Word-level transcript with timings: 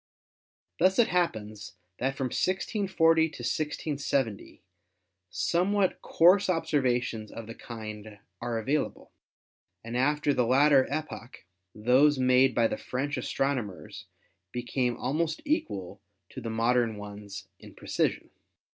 Thus 0.79 0.97
it 0.97 1.09
happens 1.09 1.73
that 1.99 2.15
from 2.17 2.31
1640 2.33 3.21
to 3.21 3.27
1670 3.43 4.63
some 5.29 5.73
what 5.73 6.01
coarse 6.01 6.49
observations 6.49 7.31
of 7.31 7.45
the 7.45 7.53
kind 7.53 8.17
are 8.41 8.57
available, 8.57 9.11
and 9.83 9.95
after 9.95 10.33
the 10.33 10.47
latter 10.47 10.87
epoch 10.89 11.45
those 11.75 12.17
made 12.17 12.55
by 12.55 12.65
the 12.67 12.77
French 12.77 13.15
astrono 13.15 13.63
mers 13.63 14.05
become 14.51 14.97
almost 14.97 15.39
equal 15.45 16.01
to 16.31 16.41
the 16.41 16.49
modern 16.49 16.97
ones 16.97 17.47
in 17.59 17.75
precision. 17.75 18.31